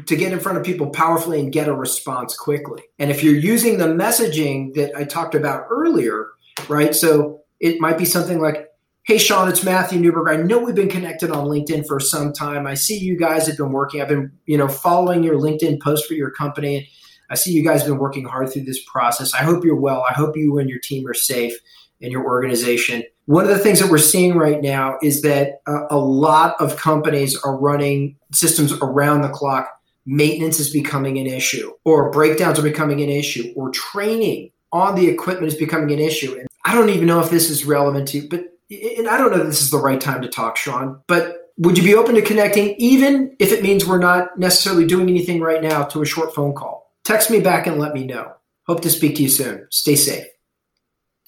to 0.06 0.16
get 0.16 0.32
in 0.32 0.38
front 0.38 0.58
of 0.58 0.64
people 0.64 0.90
powerfully 0.90 1.40
and 1.40 1.52
get 1.52 1.66
a 1.66 1.74
response 1.74 2.36
quickly. 2.36 2.82
And 2.98 3.10
if 3.10 3.22
you're 3.22 3.34
using 3.34 3.78
the 3.78 3.86
messaging 3.86 4.74
that 4.74 4.94
I 4.94 5.04
talked 5.04 5.34
about 5.34 5.66
earlier, 5.70 6.28
right? 6.68 6.94
So 6.94 7.40
it 7.58 7.80
might 7.80 7.98
be 7.98 8.04
something 8.04 8.38
like, 8.38 8.67
Hey, 9.08 9.16
Sean, 9.16 9.48
it's 9.48 9.64
Matthew 9.64 9.98
Newberg. 9.98 10.28
I 10.28 10.36
know 10.36 10.58
we've 10.58 10.74
been 10.74 10.90
connected 10.90 11.30
on 11.30 11.46
LinkedIn 11.46 11.86
for 11.86 11.98
some 11.98 12.30
time. 12.30 12.66
I 12.66 12.74
see 12.74 12.98
you 12.98 13.16
guys 13.16 13.46
have 13.46 13.56
been 13.56 13.72
working. 13.72 14.02
I've 14.02 14.08
been, 14.08 14.30
you 14.44 14.58
know, 14.58 14.68
following 14.68 15.24
your 15.24 15.36
LinkedIn 15.36 15.80
post 15.80 16.04
for 16.04 16.12
your 16.12 16.30
company. 16.30 16.90
I 17.30 17.34
see 17.34 17.52
you 17.52 17.64
guys 17.64 17.80
have 17.80 17.88
been 17.88 17.96
working 17.96 18.26
hard 18.26 18.52
through 18.52 18.64
this 18.64 18.84
process. 18.84 19.32
I 19.32 19.44
hope 19.44 19.64
you're 19.64 19.80
well. 19.80 20.04
I 20.10 20.12
hope 20.12 20.36
you 20.36 20.58
and 20.58 20.68
your 20.68 20.78
team 20.78 21.06
are 21.06 21.14
safe 21.14 21.58
in 22.02 22.12
your 22.12 22.22
organization. 22.26 23.02
One 23.24 23.44
of 23.44 23.48
the 23.48 23.58
things 23.58 23.80
that 23.80 23.90
we're 23.90 23.96
seeing 23.96 24.36
right 24.36 24.60
now 24.60 24.98
is 25.02 25.22
that 25.22 25.62
uh, 25.66 25.86
a 25.90 25.96
lot 25.96 26.56
of 26.60 26.76
companies 26.76 27.34
are 27.34 27.58
running 27.58 28.14
systems 28.34 28.74
around 28.82 29.22
the 29.22 29.30
clock. 29.30 29.70
Maintenance 30.04 30.60
is 30.60 30.70
becoming 30.70 31.16
an 31.16 31.26
issue, 31.26 31.72
or 31.86 32.10
breakdowns 32.10 32.58
are 32.58 32.62
becoming 32.62 33.00
an 33.00 33.08
issue, 33.08 33.54
or 33.56 33.70
training 33.70 34.50
on 34.70 34.96
the 34.96 35.08
equipment 35.08 35.50
is 35.50 35.58
becoming 35.58 35.92
an 35.92 35.98
issue. 35.98 36.36
And 36.38 36.46
I 36.66 36.74
don't 36.74 36.90
even 36.90 37.06
know 37.06 37.20
if 37.20 37.30
this 37.30 37.48
is 37.48 37.64
relevant 37.64 38.08
to 38.08 38.18
you, 38.18 38.28
but 38.28 38.57
and 38.70 39.08
I 39.08 39.16
don't 39.16 39.30
know 39.30 39.38
that 39.38 39.46
this 39.46 39.62
is 39.62 39.70
the 39.70 39.78
right 39.78 40.00
time 40.00 40.22
to 40.22 40.28
talk, 40.28 40.56
Sean, 40.56 41.00
but 41.06 41.52
would 41.58 41.76
you 41.76 41.84
be 41.84 41.94
open 41.94 42.14
to 42.14 42.22
connecting, 42.22 42.74
even 42.76 43.34
if 43.38 43.52
it 43.52 43.62
means 43.62 43.86
we're 43.86 43.98
not 43.98 44.38
necessarily 44.38 44.86
doing 44.86 45.08
anything 45.08 45.40
right 45.40 45.62
now, 45.62 45.84
to 45.84 46.02
a 46.02 46.06
short 46.06 46.34
phone 46.34 46.54
call? 46.54 46.92
Text 47.04 47.30
me 47.30 47.40
back 47.40 47.66
and 47.66 47.78
let 47.78 47.94
me 47.94 48.04
know. 48.04 48.32
Hope 48.66 48.82
to 48.82 48.90
speak 48.90 49.16
to 49.16 49.22
you 49.22 49.28
soon. 49.28 49.66
Stay 49.70 49.96
safe. 49.96 50.26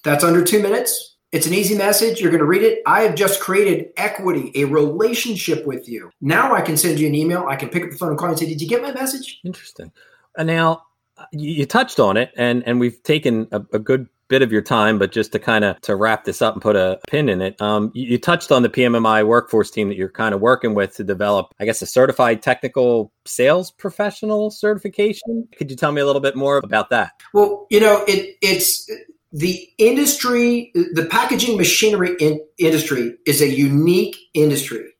That's 0.03 0.23
under 0.23 0.43
two 0.43 0.61
minutes. 0.61 1.17
It's 1.31 1.47
an 1.47 1.53
easy 1.53 1.77
message. 1.77 2.21
You're 2.21 2.31
going 2.31 2.39
to 2.39 2.45
read 2.45 2.61
it. 2.61 2.81
I 2.85 3.01
have 3.01 3.15
just 3.15 3.39
created 3.39 3.91
equity, 3.97 4.51
a 4.55 4.65
relationship 4.65 5.65
with 5.65 5.87
you. 5.87 6.11
Now 6.21 6.53
I 6.53 6.61
can 6.61 6.77
send 6.77 6.99
you 6.99 7.07
an 7.07 7.15
email. 7.15 7.45
I 7.47 7.55
can 7.55 7.69
pick 7.69 7.83
up 7.83 7.89
the 7.89 7.97
phone 7.97 8.09
and 8.09 8.17
call 8.17 8.29
and 8.29 8.37
say, 8.37 8.47
Did 8.47 8.61
you 8.61 8.67
get 8.67 8.81
my 8.81 8.91
message? 8.91 9.39
Interesting. 9.43 9.91
And 10.37 10.47
now 10.47 10.83
you 11.31 11.65
touched 11.65 11.99
on 11.99 12.17
it, 12.17 12.31
and, 12.35 12.63
and 12.65 12.79
we've 12.79 13.01
taken 13.03 13.47
a, 13.51 13.61
a 13.73 13.79
good 13.79 14.07
bit 14.31 14.41
of 14.41 14.51
your 14.51 14.61
time, 14.61 14.97
but 14.97 15.11
just 15.11 15.33
to 15.33 15.39
kind 15.39 15.65
of 15.65 15.79
to 15.81 15.95
wrap 15.95 16.23
this 16.23 16.41
up 16.41 16.53
and 16.55 16.61
put 16.61 16.77
a 16.77 16.99
pin 17.07 17.27
in 17.27 17.41
it, 17.41 17.61
um, 17.61 17.91
you, 17.93 18.11
you 18.11 18.17
touched 18.17 18.51
on 18.51 18.63
the 18.63 18.69
PMMI 18.69 19.27
workforce 19.27 19.69
team 19.69 19.89
that 19.89 19.97
you're 19.97 20.09
kind 20.09 20.33
of 20.33 20.39
working 20.39 20.73
with 20.73 20.95
to 20.95 21.03
develop, 21.03 21.53
I 21.59 21.65
guess, 21.65 21.81
a 21.81 21.85
certified 21.85 22.41
technical 22.41 23.11
sales 23.25 23.71
professional 23.71 24.49
certification. 24.49 25.49
Could 25.57 25.69
you 25.69 25.75
tell 25.75 25.91
me 25.91 26.01
a 26.01 26.05
little 26.05 26.21
bit 26.21 26.37
more 26.37 26.61
about 26.63 26.89
that? 26.91 27.11
Well, 27.33 27.67
you 27.69 27.81
know, 27.81 28.05
it, 28.07 28.37
it's 28.41 28.89
the 29.33 29.67
industry, 29.77 30.71
the 30.73 31.07
packaging 31.11 31.57
machinery 31.57 32.15
in, 32.19 32.39
industry 32.57 33.17
is 33.25 33.41
a 33.41 33.49
unique 33.49 34.15
industry 34.33 34.93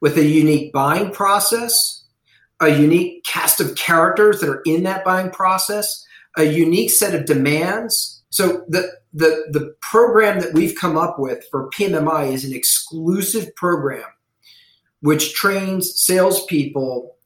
with 0.00 0.16
a 0.16 0.24
unique 0.24 0.72
buying 0.72 1.10
process, 1.10 2.04
a 2.60 2.68
unique 2.68 3.24
cast 3.24 3.60
of 3.60 3.74
characters 3.74 4.40
that 4.40 4.48
are 4.48 4.62
in 4.64 4.84
that 4.84 5.04
buying 5.04 5.30
process, 5.30 6.04
a 6.36 6.44
unique 6.44 6.90
set 6.90 7.14
of 7.14 7.24
demands. 7.24 8.17
So 8.30 8.64
the 8.68 8.90
the 9.12 9.46
the 9.50 9.74
program 9.80 10.40
that 10.40 10.52
we've 10.52 10.76
come 10.76 10.96
up 10.96 11.18
with 11.18 11.44
for 11.50 11.70
PMMI 11.70 12.32
is 12.32 12.44
an 12.44 12.52
exclusive 12.52 13.54
program 13.56 14.04
which 15.00 15.32
trains 15.34 16.00
salespeople 16.00 17.16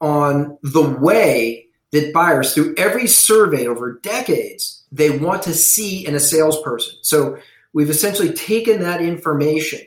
on 0.00 0.58
the 0.62 0.82
way 1.00 1.66
that 1.92 2.12
buyers 2.12 2.54
through 2.54 2.74
every 2.76 3.06
survey 3.06 3.66
over 3.66 4.00
decades 4.02 4.84
they 4.92 5.16
want 5.16 5.42
to 5.42 5.54
see 5.54 6.06
in 6.06 6.14
a 6.14 6.20
salesperson. 6.20 6.94
So 7.02 7.38
we've 7.72 7.90
essentially 7.90 8.32
taken 8.32 8.80
that 8.80 9.00
information 9.00 9.80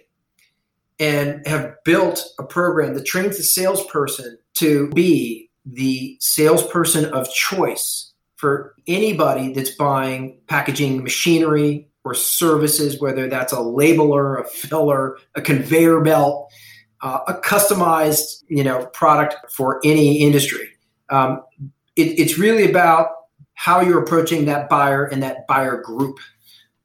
and 1.00 1.46
have 1.46 1.75
built 1.84 2.24
a 2.39 2.44
program 2.44 2.94
that 2.96 3.05
trains 3.05 3.38
the 3.38 3.44
salesperson 3.44 4.38
to 4.55 4.89
be 4.91 5.50
the 5.65 6.17
salesperson 6.20 7.05
of 7.05 7.29
choice 7.32 8.13
for 8.45 8.75
anybody 8.85 9.53
that's 9.53 9.71
buying 9.71 10.37
packaging 10.45 11.01
machinery 11.01 11.87
or 12.03 12.13
services, 12.13 13.01
whether 13.01 13.27
that's 13.27 13.51
a 13.51 13.55
labeler, 13.55 14.39
a 14.39 14.43
filler, 14.43 15.17
a 15.33 15.41
conveyor 15.41 16.01
belt, 16.01 16.53
uh, 17.01 17.21
a 17.27 17.33
customized 17.33 18.43
you 18.47 18.63
know 18.63 18.85
product 18.93 19.51
for 19.51 19.81
any 19.83 20.19
industry. 20.19 20.69
Um, 21.09 21.41
it, 21.95 22.19
it's 22.19 22.37
really 22.37 22.69
about 22.69 23.07
how 23.55 23.81
you're 23.81 24.03
approaching 24.03 24.45
that 24.45 24.69
buyer 24.69 25.05
and 25.05 25.23
that 25.23 25.47
buyer 25.47 25.81
group 25.81 26.19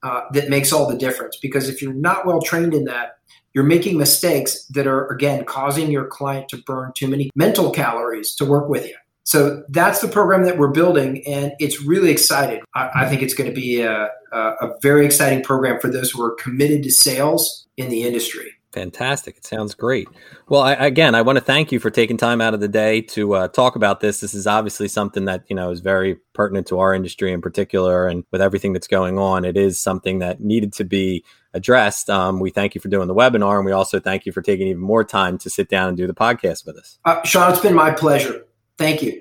uh, 0.02 0.22
that 0.32 0.48
makes 0.48 0.72
all 0.72 0.88
the 0.88 0.96
difference. 0.96 1.36
Because 1.36 1.68
if 1.68 1.82
you're 1.82 1.92
not 1.92 2.24
well 2.24 2.40
trained 2.40 2.72
in 2.72 2.84
that, 2.84 3.18
you're 3.52 3.64
making 3.64 3.98
mistakes 3.98 4.64
that 4.70 4.86
are 4.86 5.08
again 5.08 5.44
causing 5.44 5.90
your 5.90 6.06
client 6.06 6.48
to 6.48 6.56
burn 6.56 6.92
too 6.96 7.06
many 7.08 7.28
mental 7.34 7.70
calories 7.70 8.34
to 8.36 8.46
work 8.46 8.70
with 8.70 8.86
you. 8.86 8.96
So 9.30 9.62
that's 9.68 10.00
the 10.00 10.08
program 10.08 10.42
that 10.46 10.58
we're 10.58 10.72
building, 10.72 11.24
and 11.24 11.52
it's 11.60 11.80
really 11.80 12.10
exciting. 12.10 12.62
I, 12.74 12.90
I 13.02 13.08
think 13.08 13.22
it's 13.22 13.32
going 13.32 13.48
to 13.48 13.54
be 13.54 13.80
a, 13.80 14.08
a, 14.32 14.38
a 14.38 14.74
very 14.82 15.06
exciting 15.06 15.44
program 15.44 15.78
for 15.78 15.88
those 15.88 16.10
who 16.10 16.20
are 16.20 16.34
committed 16.34 16.82
to 16.82 16.90
sales 16.90 17.68
in 17.76 17.90
the 17.90 18.02
industry. 18.02 18.50
Fantastic. 18.72 19.36
It 19.36 19.46
sounds 19.46 19.72
great. 19.76 20.08
Well, 20.48 20.62
I, 20.62 20.72
again, 20.72 21.14
I 21.14 21.22
want 21.22 21.38
to 21.38 21.44
thank 21.44 21.70
you 21.70 21.78
for 21.78 21.90
taking 21.90 22.16
time 22.16 22.40
out 22.40 22.54
of 22.54 22.60
the 22.60 22.66
day 22.66 23.02
to 23.02 23.34
uh, 23.34 23.48
talk 23.48 23.76
about 23.76 24.00
this. 24.00 24.18
This 24.18 24.34
is 24.34 24.48
obviously 24.48 24.88
something 24.88 25.26
that, 25.26 25.44
you 25.48 25.54
know, 25.54 25.70
is 25.70 25.78
very 25.78 26.16
pertinent 26.32 26.66
to 26.68 26.80
our 26.80 26.92
industry 26.92 27.32
in 27.32 27.40
particular. 27.40 28.08
And 28.08 28.24
with 28.32 28.40
everything 28.40 28.72
that's 28.72 28.88
going 28.88 29.16
on, 29.16 29.44
it 29.44 29.56
is 29.56 29.80
something 29.80 30.18
that 30.20 30.40
needed 30.40 30.72
to 30.74 30.84
be 30.84 31.24
addressed. 31.54 32.10
Um, 32.10 32.40
we 32.40 32.50
thank 32.50 32.74
you 32.74 32.80
for 32.80 32.88
doing 32.88 33.06
the 33.06 33.14
webinar. 33.14 33.56
And 33.56 33.64
we 33.64 33.72
also 33.72 34.00
thank 34.00 34.26
you 34.26 34.32
for 34.32 34.42
taking 34.42 34.66
even 34.66 34.82
more 34.82 35.04
time 35.04 35.38
to 35.38 35.50
sit 35.50 35.68
down 35.68 35.86
and 35.88 35.96
do 35.96 36.08
the 36.08 36.14
podcast 36.14 36.66
with 36.66 36.76
us. 36.78 36.98
Uh, 37.04 37.22
Sean, 37.24 37.52
it's 37.52 37.60
been 37.60 37.74
my 37.74 37.92
pleasure. 37.92 38.44
Thank 38.78 39.02
you. 39.02 39.18